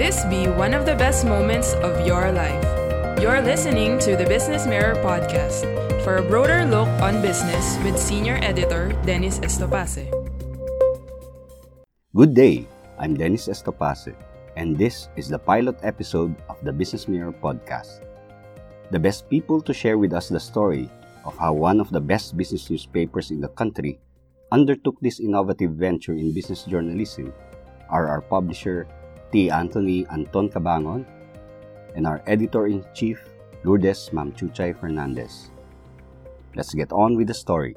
This 0.00 0.24
be 0.24 0.48
one 0.48 0.72
of 0.72 0.88
the 0.88 0.96
best 0.96 1.22
moments 1.28 1.76
of 1.84 2.06
your 2.06 2.32
life. 2.32 2.64
You're 3.20 3.44
listening 3.44 4.00
to 4.00 4.16
the 4.16 4.24
Business 4.24 4.66
Mirror 4.66 4.96
podcast 5.04 5.68
for 6.02 6.16
a 6.16 6.24
broader 6.24 6.64
look 6.64 6.88
on 7.04 7.20
business 7.20 7.76
with 7.84 8.00
senior 8.00 8.40
editor 8.40 8.96
Dennis 9.04 9.38
Estopase. 9.44 10.08
Good 12.16 12.32
day. 12.32 12.66
I'm 12.98 13.14
Dennis 13.14 13.46
Estopase, 13.52 14.16
and 14.56 14.80
this 14.80 15.12
is 15.14 15.28
the 15.28 15.38
pilot 15.38 15.76
episode 15.84 16.34
of 16.48 16.56
the 16.64 16.72
Business 16.72 17.06
Mirror 17.06 17.36
podcast. 17.38 18.00
The 18.90 18.98
best 18.98 19.28
people 19.28 19.60
to 19.60 19.76
share 19.76 19.98
with 20.00 20.16
us 20.16 20.32
the 20.32 20.40
story 20.40 20.88
of 21.28 21.36
how 21.36 21.52
one 21.52 21.78
of 21.78 21.92
the 21.92 22.00
best 22.00 22.34
business 22.34 22.68
newspapers 22.72 23.30
in 23.30 23.44
the 23.44 23.52
country 23.54 24.00
undertook 24.50 24.96
this 25.04 25.20
innovative 25.20 25.76
venture 25.76 26.16
in 26.16 26.32
business 26.32 26.64
journalism 26.64 27.32
are 27.92 28.08
our 28.08 28.24
publisher, 28.24 28.88
T. 29.32 29.50
Anthony 29.50 30.06
Anton 30.12 30.48
Cabangon, 30.48 31.06
and 31.96 32.06
our 32.06 32.22
editor-in-chief, 32.26 33.18
Lourdes 33.64 34.10
Mamchuchay 34.12 34.78
Fernandez. 34.78 35.50
Let's 36.54 36.74
get 36.74 36.92
on 36.92 37.16
with 37.16 37.28
the 37.28 37.34
story. 37.34 37.76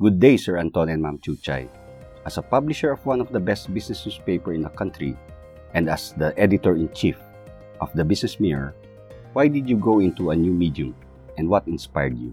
Good 0.00 0.18
day, 0.18 0.36
Sir 0.36 0.56
Anton 0.56 0.88
and 0.88 1.02
Ma'am 1.02 1.18
Chuchay. 1.18 1.68
As 2.24 2.38
a 2.38 2.42
publisher 2.42 2.92
of 2.92 3.04
one 3.04 3.20
of 3.20 3.30
the 3.30 3.40
best 3.40 3.72
business 3.72 4.06
newspaper 4.06 4.52
in 4.52 4.62
the 4.62 4.72
country, 4.72 5.16
and 5.74 5.88
as 5.88 6.12
the 6.16 6.32
editor-in-chief 6.38 7.20
of 7.80 7.92
the 7.92 8.04
Business 8.04 8.40
Mirror, 8.40 8.74
why 9.34 9.48
did 9.48 9.68
you 9.68 9.76
go 9.76 10.00
into 10.00 10.30
a 10.30 10.36
new 10.36 10.52
medium, 10.52 10.94
and 11.36 11.48
what 11.48 11.68
inspired 11.68 12.16
you? 12.16 12.32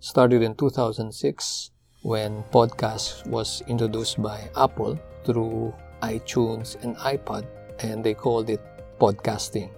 Started 0.00 0.42
in 0.42 0.54
2006 0.54 1.70
when 2.02 2.42
podcast 2.50 3.26
was 3.26 3.62
introduced 3.66 4.22
by 4.22 4.50
Apple 4.56 4.98
through 5.24 5.74
iTunes 6.02 6.82
and 6.82 6.96
iPod, 6.96 7.46
and 7.80 8.02
they 8.02 8.14
called 8.14 8.50
it 8.50 8.60
podcasting, 8.98 9.70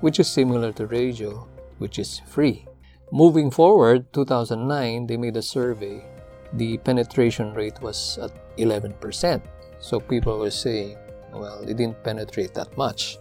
which 0.00 0.20
is 0.20 0.28
similar 0.28 0.72
to 0.72 0.86
radio, 0.86 1.46
which 1.78 1.98
is 1.98 2.20
free. 2.26 2.66
Moving 3.12 3.50
forward, 3.50 4.12
2009, 4.12 5.06
they 5.06 5.16
made 5.16 5.36
a 5.36 5.42
survey. 5.42 6.04
The 6.52 6.78
penetration 6.78 7.54
rate 7.54 7.80
was 7.80 8.18
at 8.22 8.30
11%. 8.56 9.42
So 9.80 9.98
people 9.98 10.38
were 10.38 10.50
saying, 10.50 10.96
well, 11.32 11.62
it 11.62 11.76
didn't 11.76 12.02
penetrate 12.04 12.54
that 12.54 12.76
much. 12.76 13.18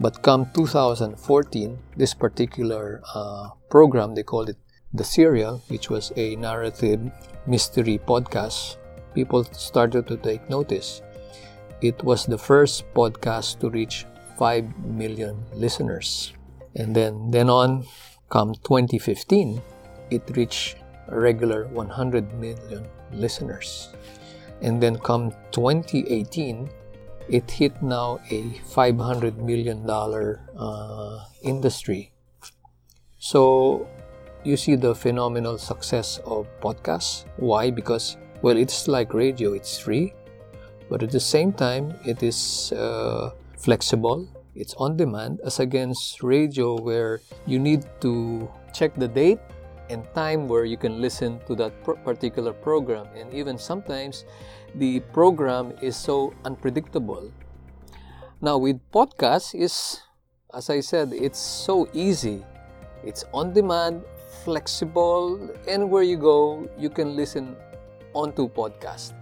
But 0.00 0.22
come 0.22 0.50
2014, 0.54 1.78
this 1.96 2.14
particular 2.14 3.02
uh, 3.14 3.50
program, 3.68 4.14
they 4.14 4.22
called 4.22 4.48
it 4.48 4.56
The 4.94 5.04
Serial, 5.04 5.62
which 5.68 5.90
was 5.90 6.10
a 6.16 6.36
narrative 6.36 7.00
mystery 7.46 7.98
podcast, 7.98 8.76
people 9.14 9.44
started 9.44 10.06
to 10.06 10.16
take 10.16 10.48
notice. 10.48 11.02
It 11.82 12.02
was 12.04 12.26
the 12.26 12.38
first 12.38 12.84
podcast 12.94 13.60
to 13.60 13.70
reach 13.70 14.06
5 14.36 14.84
million 14.84 15.36
listeners. 15.54 16.32
And 16.76 16.94
then, 16.94 17.30
then 17.30 17.48
on, 17.48 17.86
come 18.28 18.54
2015, 18.64 19.60
it 20.10 20.22
reached 20.36 20.76
a 21.08 21.18
regular 21.18 21.66
100 21.68 22.34
million 22.34 22.86
listeners. 23.12 23.88
And 24.62 24.82
then 24.82 24.98
come 24.98 25.32
2018, 25.52 26.68
it 27.28 27.50
hit 27.50 27.82
now 27.82 28.20
a 28.30 28.60
500 28.66 29.38
million 29.38 29.86
dollar 29.86 30.40
uh, 30.58 31.24
industry. 31.42 32.12
So 33.18 33.86
you 34.44 34.56
see 34.56 34.74
the 34.74 34.94
phenomenal 34.94 35.58
success 35.58 36.18
of 36.26 36.46
podcasts. 36.60 37.24
Why? 37.36 37.70
Because 37.70 38.16
well, 38.42 38.56
it's 38.56 38.88
like 38.88 39.12
radio; 39.12 39.52
it's 39.52 39.78
free, 39.78 40.14
but 40.90 41.02
at 41.02 41.10
the 41.10 41.20
same 41.20 41.52
time, 41.52 41.94
it 42.04 42.22
is 42.22 42.72
uh, 42.72 43.30
flexible. 43.56 44.28
It's 44.54 44.74
on 44.74 44.96
demand, 44.96 45.40
as 45.46 45.60
against 45.60 46.22
radio, 46.22 46.74
where 46.74 47.20
you 47.46 47.58
need 47.58 47.86
to 48.02 48.50
check 48.74 48.94
the 48.98 49.08
date 49.08 49.38
and 49.88 50.02
time 50.14 50.48
where 50.48 50.64
you 50.66 50.76
can 50.76 51.00
listen 51.00 51.40
to 51.46 51.54
that 51.54 51.72
particular 52.04 52.52
program, 52.52 53.06
and 53.16 53.32
even 53.32 53.56
sometimes 53.56 54.24
the 54.74 55.00
program 55.14 55.72
is 55.80 55.96
so 55.96 56.34
unpredictable. 56.44 57.32
Now, 58.42 58.58
with 58.58 58.78
podcast 58.92 59.54
is 59.54 60.02
as 60.54 60.70
I 60.70 60.80
said, 60.80 61.12
it's 61.12 61.38
so 61.38 61.88
easy. 61.92 62.44
It's 63.04 63.24
on 63.32 63.52
demand, 63.52 64.02
flexible, 64.44 65.38
and 65.68 65.90
where 65.90 66.02
you 66.02 66.16
go, 66.16 66.68
you 66.78 66.90
can 66.90 67.16
listen 67.16 67.56
onto 68.14 68.48
podcast. 68.48 69.19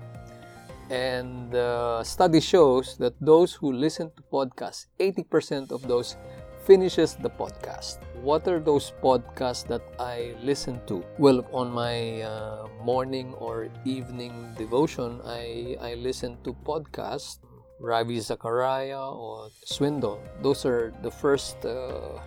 And 0.91 1.51
the 1.53 2.01
uh, 2.01 2.05
study 2.05 2.41
shows 2.41 2.97
that 2.97 3.15
those 3.21 3.53
who 3.53 3.73
listen 3.73 4.11
to 4.17 4.23
podcasts, 4.33 4.87
80% 4.99 5.71
of 5.71 5.83
those 5.87 6.17
finishes 6.65 7.17
the 7.17 7.31
podcast. 7.31 7.99
What 8.23 8.49
are 8.49 8.61
those 8.61 8.93
podcasts 9.03 9.67
that 9.69 9.83
I 9.99 10.35
listen 10.43 10.81
to? 10.87 11.05
Well, 11.19 11.45
on 11.53 11.71
my 11.71 12.23
uh, 12.23 12.69
morning 12.85 13.35
or 13.35 13.69
evening 13.85 14.33
devotion, 14.57 15.21
I, 15.25 15.77
I 15.81 15.95
listen 15.95 16.39
to 16.45 16.55
podcasts. 16.65 17.39
Ravi 17.81 18.19
Zachariah 18.19 19.11
or 19.11 19.51
Swindoll. 19.65 20.19
Those 20.43 20.67
are 20.67 20.93
the 21.03 21.11
first 21.11 21.65
uh, 21.65 22.19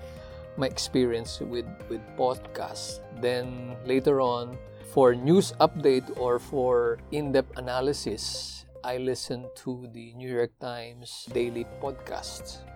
my 0.57 0.67
experience 0.67 1.39
with 1.39 1.67
with 1.89 2.01
podcasts. 2.17 3.01
Then 3.19 3.75
later 3.85 4.21
on, 4.21 4.57
for 4.91 5.16
news 5.16 5.56
update 5.63 6.03
or 6.19 6.38
for 6.38 7.00
in-depth 7.16 7.56
analysis, 7.56 8.66
I 8.84 9.00
listen 9.00 9.47
to 9.63 9.88
the 9.96 10.12
New 10.19 10.28
York 10.28 10.52
Times 10.59 11.31
daily 11.31 11.63
podcasts. 11.79 12.68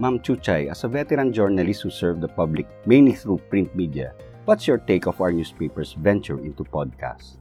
Ma'am 0.00 0.20
Chuchay, 0.20 0.70
as 0.70 0.84
a 0.84 0.88
veteran 0.88 1.32
journalist 1.32 1.82
who 1.82 1.90
served 1.90 2.20
the 2.20 2.28
public 2.28 2.64
mainly 2.86 3.12
through 3.12 3.44
print 3.48 3.74
media, 3.76 4.12
what's 4.44 4.66
your 4.66 4.78
take 4.78 5.06
of 5.06 5.20
our 5.20 5.32
newspaper's 5.32 5.92
venture 5.92 6.40
into 6.40 6.64
podcasts? 6.64 7.36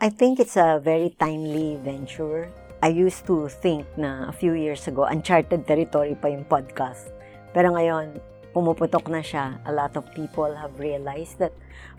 I 0.00 0.10
think 0.10 0.38
it's 0.38 0.56
a 0.56 0.80
very 0.82 1.14
timely 1.18 1.78
venture. 1.82 2.50
I 2.82 2.88
used 2.88 3.26
to 3.26 3.48
think 3.48 3.86
na 3.98 4.28
a 4.28 4.34
few 4.34 4.54
years 4.54 4.86
ago, 4.86 5.04
uncharted 5.04 5.66
territory 5.66 6.14
pa 6.14 6.30
yung 6.30 6.46
podcast. 6.46 7.10
Pero 7.54 7.74
ngayon, 7.74 8.18
pumuputok 8.54 9.10
na 9.10 9.18
siya. 9.20 9.58
A 9.66 9.72
lot 9.74 9.98
of 9.98 10.06
people 10.14 10.54
have 10.54 10.78
realized 10.78 11.42
that 11.42 11.52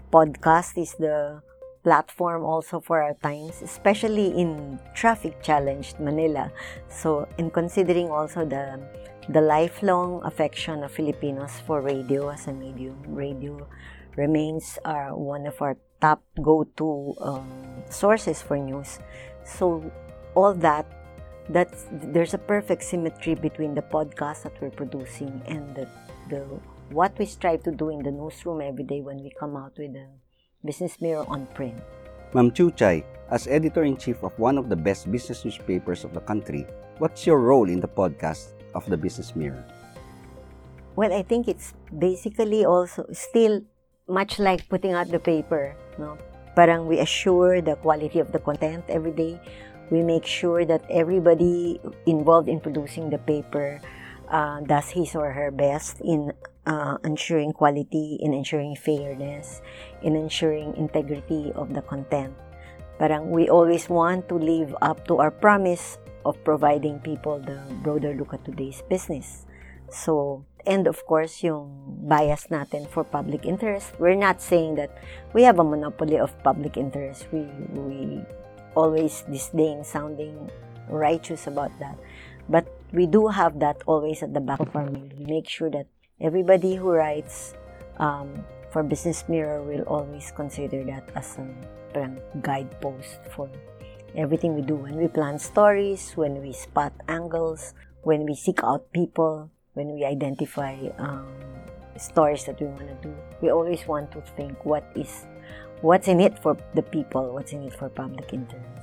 podcast 0.07 0.79
is 0.79 0.95
the 0.95 1.43
platform 1.83 2.41
also 2.41 2.79
for 2.79 3.03
our 3.03 3.13
times, 3.21 3.61
especially 3.61 4.33
in 4.33 4.79
traffic-challenged 4.95 5.99
Manila. 5.99 6.49
So, 6.89 7.27
in 7.37 7.51
considering 7.51 8.09
also 8.09 8.47
the 8.47 8.79
the 9.29 9.41
lifelong 9.43 10.23
affection 10.23 10.81
of 10.81 10.95
Filipinos 10.95 11.61
for 11.67 11.83
radio 11.83 12.31
as 12.31 12.47
a 12.47 12.53
medium, 12.55 12.97
radio 13.05 13.67
remains 14.15 14.79
our 14.87 15.13
one 15.13 15.45
of 15.45 15.61
our 15.61 15.77
top 15.99 16.23
go-to 16.41 17.13
um, 17.21 17.51
sources 17.91 18.41
for 18.41 18.57
news. 18.57 18.97
So, 19.43 19.83
all 20.33 20.55
that 20.65 20.87
that's 21.49 21.85
there's 21.91 22.33
a 22.33 22.41
perfect 22.41 22.81
symmetry 22.81 23.35
between 23.37 23.77
the 23.77 23.85
podcast 23.85 24.49
that 24.49 24.57
we're 24.57 24.73
producing 24.73 25.41
and 25.45 25.61
the 25.77 25.85
the 26.29 26.43
what 26.89 27.17
we 27.17 27.25
strive 27.25 27.63
to 27.63 27.71
do 27.71 27.89
in 27.89 28.03
the 28.03 28.11
newsroom 28.11 28.61
every 28.61 28.83
day 28.83 29.01
when 29.01 29.21
we 29.23 29.31
come 29.39 29.57
out 29.57 29.73
with 29.77 29.95
a 29.95 30.07
business 30.63 31.01
mirror 31.01 31.25
on 31.27 31.45
print. 31.57 31.77
Ma'am 32.33 32.51
Chuchay, 32.51 33.03
as 33.31 33.47
editor-in-chief 33.47 34.21
of 34.23 34.37
one 34.37 34.57
of 34.57 34.69
the 34.69 34.75
best 34.75 35.11
business 35.11 35.45
newspapers 35.45 36.03
of 36.03 36.13
the 36.13 36.21
country, 36.21 36.65
what's 36.99 37.25
your 37.25 37.39
role 37.39 37.69
in 37.69 37.79
the 37.79 37.87
podcast 37.87 38.53
of 38.75 38.85
the 38.85 38.97
Business 38.97 39.35
Mirror? 39.35 39.63
Well, 40.95 41.11
I 41.11 41.23
think 41.23 41.47
it's 41.47 41.73
basically 41.97 42.65
also 42.65 43.05
still 43.11 43.61
much 44.07 44.39
like 44.39 44.67
putting 44.69 44.93
out 44.93 45.09
the 45.09 45.19
paper, 45.19 45.75
no? 45.97 46.17
Parang 46.55 46.87
we 46.87 46.99
assure 46.99 47.61
the 47.61 47.75
quality 47.75 48.19
of 48.19 48.31
the 48.31 48.39
content 48.39 48.85
every 48.87 49.11
day. 49.11 49.39
We 49.91 50.01
make 50.01 50.25
sure 50.25 50.65
that 50.65 50.83
everybody 50.89 51.79
involved 52.05 52.47
in 52.47 52.59
producing 52.59 53.09
the 53.09 53.19
paper 53.19 53.81
uh, 54.29 54.61
does 54.61 54.89
his 54.89 55.15
or 55.15 55.31
her 55.31 55.51
best 55.51 56.01
in 56.01 56.33
uh, 56.65 56.97
ensuring 57.03 57.53
quality, 57.53 58.17
in 58.21 58.33
ensuring 58.33 58.75
fairness, 58.75 59.61
in 60.01 60.15
ensuring 60.15 60.75
integrity 60.75 61.51
of 61.55 61.73
the 61.73 61.81
content. 61.81 62.33
Parang 62.97 63.29
we 63.29 63.49
always 63.49 63.89
want 63.89 64.27
to 64.29 64.35
live 64.35 64.75
up 64.81 65.05
to 65.07 65.19
our 65.19 65.31
promise 65.31 65.97
of 66.25 66.41
providing 66.43 66.99
people 66.99 67.39
the 67.39 67.59
broader 67.83 68.15
look 68.15 68.33
at 68.33 68.43
today's 68.45 68.81
business. 68.89 69.45
So, 69.91 70.45
and 70.65 70.87
of 70.87 71.05
course, 71.05 71.43
yung 71.43 71.69
bias 72.09 72.47
natin 72.49 72.89
for 72.89 73.03
public 73.03 73.45
interest. 73.45 73.93
We're 73.99 74.17
not 74.17 74.41
saying 74.41 74.75
that 74.75 74.97
we 75.33 75.43
have 75.43 75.59
a 75.59 75.63
monopoly 75.63 76.17
of 76.17 76.33
public 76.41 76.77
interest. 76.77 77.27
We, 77.31 77.45
we 77.77 78.25
always 78.73 79.23
disdain 79.29 79.83
sounding 79.83 80.49
righteous 80.89 81.47
about 81.47 81.71
that. 81.79 81.99
But 82.49 82.65
we 82.91 83.05
do 83.05 83.27
have 83.27 83.59
that 83.59 83.81
always 83.85 84.21
at 84.23 84.33
the 84.33 84.41
back 84.41 84.59
of 84.59 84.75
our 84.75 84.89
mind. 84.89 85.13
We 85.17 85.25
make 85.25 85.49
sure 85.49 85.69
that 85.71 85.87
everybody 86.19 86.75
who 86.75 86.91
writes 86.91 87.53
um, 87.97 88.43
for 88.71 88.83
Business 88.83 89.23
Mirror 89.27 89.63
will 89.63 89.83
always 89.83 90.31
consider 90.35 90.83
that 90.85 91.09
as 91.15 91.37
a 91.37 92.09
guidepost 92.41 93.19
for 93.31 93.49
everything 94.15 94.55
we 94.55 94.61
do. 94.61 94.75
When 94.75 94.95
we 94.97 95.07
plan 95.07 95.39
stories, 95.39 96.11
when 96.15 96.41
we 96.41 96.53
spot 96.53 96.93
angles, 97.07 97.73
when 98.03 98.25
we 98.25 98.35
seek 98.35 98.63
out 98.63 98.91
people, 98.91 99.49
when 99.73 99.93
we 99.93 100.05
identify 100.05 100.75
um, 100.97 101.27
stories 101.97 102.45
that 102.45 102.59
we 102.59 102.67
want 102.67 102.87
to 102.87 103.09
do, 103.09 103.15
we 103.41 103.49
always 103.49 103.87
want 103.87 104.11
to 104.11 104.21
think 104.35 104.65
what 104.65 104.83
is, 104.95 105.25
what's 105.81 106.07
in 106.07 106.19
it 106.19 106.37
for 106.39 106.57
the 106.75 106.83
people, 106.83 107.33
what's 107.33 107.51
in 107.51 107.63
it 107.63 107.73
for 107.73 107.89
public 107.89 108.31
interest. 108.33 108.74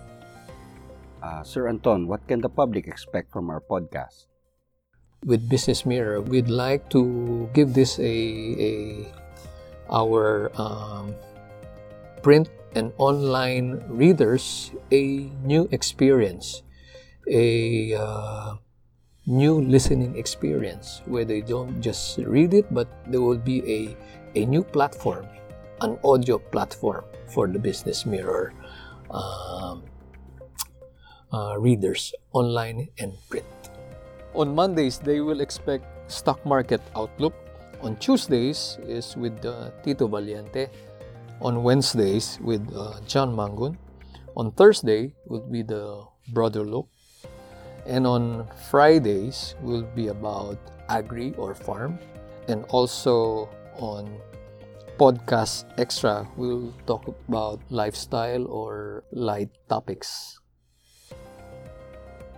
Uh, 1.23 1.47
Sir 1.47 1.71
Anton, 1.71 2.11
what 2.11 2.27
can 2.27 2.43
the 2.43 2.51
public 2.51 2.91
expect 2.91 3.31
from 3.31 3.47
our 3.49 3.63
podcast? 3.63 4.27
With 5.23 5.49
Business 5.49 5.87
Mirror, 5.87 6.27
we'd 6.27 6.51
like 6.51 6.91
to 6.91 7.49
give 7.55 7.79
this 7.79 7.95
a, 8.03 8.11
a 8.59 9.07
our 9.87 10.51
um, 10.59 11.15
print 12.27 12.51
and 12.75 12.91
online 12.99 13.79
readers 13.87 14.75
a 14.91 15.31
new 15.47 15.69
experience, 15.71 16.67
a 17.31 17.95
uh, 17.95 18.59
new 19.27 19.63
listening 19.63 20.19
experience 20.19 21.03
where 21.07 21.25
they 21.25 21.41
don't 21.41 21.81
just 21.81 22.19
read 22.19 22.53
it, 22.53 22.67
but 22.75 22.91
there 23.07 23.23
will 23.23 23.39
be 23.39 23.63
a, 23.63 23.95
a 24.35 24.45
new 24.45 24.65
platform, 24.65 25.23
an 25.83 25.95
audio 26.03 26.39
platform 26.39 27.05
for 27.31 27.47
the 27.47 27.61
Business 27.61 28.05
Mirror 28.05 28.55
um, 29.15 29.87
uh, 31.33 31.57
readers, 31.59 32.15
online 32.33 32.89
and 32.99 33.13
print. 33.29 33.47
On 34.35 34.55
Mondays, 34.55 34.99
they 34.99 35.21
will 35.21 35.41
expect 35.41 35.85
stock 36.11 36.45
market 36.47 36.81
outlook. 36.97 37.35
On 37.83 37.97
Tuesdays 37.97 38.79
is 38.87 39.17
with 39.17 39.45
uh, 39.45 39.71
Tito 39.83 40.07
Valiente 40.07 40.69
on 41.43 41.63
Wednesdays 41.63 42.39
with 42.41 42.63
uh, 42.75 43.01
John 43.07 43.35
Mangun. 43.35 43.77
On 44.37 44.51
Thursday 44.53 45.13
will 45.27 45.45
be 45.45 45.63
the 45.63 46.07
broader 46.33 46.63
look. 46.63 46.89
And 47.85 48.07
on 48.07 48.47
Fridays 48.71 49.57
will 49.61 49.83
be 49.83 50.09
about 50.09 50.57
agri 50.89 51.35
or 51.37 51.55
farm. 51.55 51.99
And 52.49 52.65
also 52.71 53.49
on 53.77 54.09
podcast 54.99 55.67
extra, 55.79 56.29
we'll 56.37 56.73
talk 56.87 57.09
about 57.29 57.61
lifestyle 57.71 58.47
or 58.47 59.05
light 59.11 59.51
topics. 59.69 60.42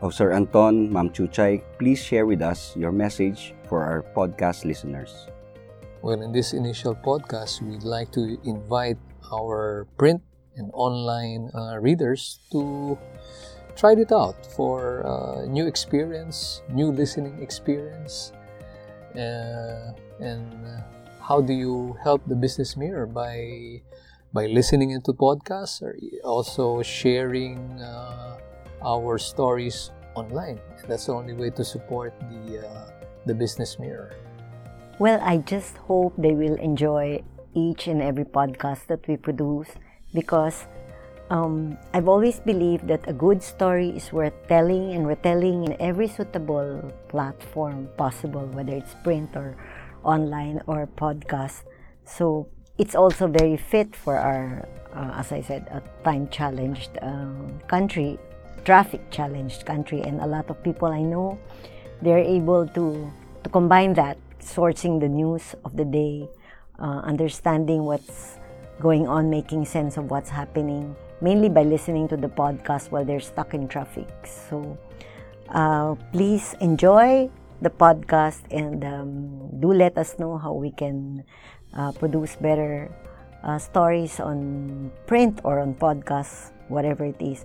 Oh, 0.04 0.12
Sir 0.12 0.36
Anton, 0.36 0.92
Ma'am 0.92 1.08
Chuchay, 1.08 1.64
please 1.80 1.96
share 1.96 2.26
with 2.28 2.42
us 2.44 2.76
your 2.76 2.92
message 2.92 3.56
for 3.64 3.80
our 3.80 4.04
podcast 4.12 4.68
listeners. 4.68 5.32
Well, 6.02 6.20
in 6.20 6.28
this 6.28 6.52
initial 6.52 6.92
podcast, 6.94 7.64
we'd 7.64 7.88
like 7.88 8.12
to 8.12 8.36
invite 8.44 9.00
our 9.32 9.88
print 9.96 10.20
and 10.60 10.68
online 10.74 11.48
uh, 11.56 11.80
readers 11.80 12.36
to 12.52 12.98
try 13.80 13.96
it 13.96 14.12
out 14.12 14.36
for 14.52 15.08
uh, 15.08 15.48
new 15.48 15.64
experience, 15.64 16.60
new 16.68 16.92
listening 16.92 17.40
experience. 17.40 18.36
Uh, 19.16 19.96
and 20.20 20.52
how 21.16 21.40
do 21.40 21.54
you 21.56 21.96
help 22.04 22.20
the 22.28 22.36
business 22.36 22.76
mirror 22.76 23.08
by 23.08 23.80
by 24.36 24.52
listening 24.52 24.90
into 24.90 25.16
podcasts 25.16 25.80
or 25.80 25.96
also 26.28 26.84
sharing 26.84 27.80
uh, 27.80 28.36
our 28.84 29.16
stories 29.16 29.93
online? 30.14 30.60
And 30.78 30.88
That's 30.88 31.06
the 31.06 31.14
only 31.14 31.34
way 31.34 31.50
to 31.50 31.64
support 31.64 32.14
the 32.30 32.66
uh, 32.66 32.90
the 33.26 33.34
business 33.34 33.78
mirror. 33.78 34.14
Well, 34.98 35.18
I 35.22 35.38
just 35.38 35.76
hope 35.90 36.14
they 36.16 36.32
will 36.32 36.54
enjoy 36.56 37.22
each 37.54 37.86
and 37.86 38.02
every 38.02 38.24
podcast 38.24 38.86
that 38.86 39.06
we 39.08 39.16
produce 39.16 39.68
because 40.14 40.66
um, 41.30 41.78
I've 41.92 42.08
always 42.08 42.38
believed 42.38 42.86
that 42.88 43.08
a 43.08 43.12
good 43.12 43.42
story 43.42 43.90
is 43.90 44.12
worth 44.12 44.34
telling 44.46 44.92
and 44.92 45.06
retelling 45.06 45.64
in 45.64 45.76
every 45.80 46.06
suitable 46.06 46.92
platform 47.08 47.88
possible, 47.96 48.46
whether 48.52 48.72
it's 48.72 48.94
print 49.02 49.34
or 49.34 49.56
online 50.04 50.60
or 50.66 50.86
podcast. 50.86 51.64
So 52.04 52.48
it's 52.78 52.94
also 52.94 53.26
very 53.26 53.56
fit 53.56 53.96
for 53.96 54.16
our, 54.18 54.68
uh, 54.94 55.18
as 55.18 55.32
I 55.32 55.40
said, 55.40 55.66
a 55.70 55.82
time 56.04 56.28
challenged 56.28 56.98
um, 57.02 57.60
country, 57.68 58.18
traffic 58.64 59.00
challenged 59.10 59.64
country, 59.64 60.02
and 60.02 60.20
a 60.20 60.26
lot 60.26 60.50
of 60.50 60.62
people 60.64 60.88
I 60.88 61.02
know 61.02 61.38
they're 62.02 62.24
able 62.24 62.66
to 62.68 63.12
to 63.44 63.48
combine 63.50 63.94
that 63.94 64.16
sourcing 64.40 65.00
the 65.00 65.08
news 65.08 65.54
of 65.64 65.76
the 65.76 65.84
day, 65.84 66.28
uh, 66.78 67.00
understanding 67.04 67.84
what's 67.84 68.36
going 68.80 69.08
on, 69.08 69.30
making 69.30 69.64
sense 69.64 69.96
of 69.96 70.10
what's 70.10 70.28
happening, 70.28 70.96
mainly 71.20 71.48
by 71.48 71.62
listening 71.62 72.08
to 72.08 72.16
the 72.16 72.28
podcast 72.28 72.90
while 72.90 73.04
they're 73.04 73.22
stuck 73.22 73.54
in 73.54 73.68
traffic. 73.68 74.08
So 74.24 74.76
uh, 75.48 75.94
please 76.12 76.54
enjoy 76.60 77.30
the 77.62 77.70
podcast 77.70 78.44
and 78.50 78.84
um, 78.84 79.60
do 79.60 79.72
let 79.72 79.96
us 79.96 80.18
know 80.18 80.36
how 80.36 80.52
we 80.52 80.70
can 80.70 81.24
uh, 81.72 81.92
produce 81.92 82.36
better 82.36 82.90
uh, 83.42 83.58
stories 83.58 84.20
on 84.20 84.90
print 85.06 85.40
or 85.44 85.60
on 85.60 85.74
podcasts, 85.74 86.50
whatever 86.68 87.04
it 87.04 87.20
is. 87.20 87.44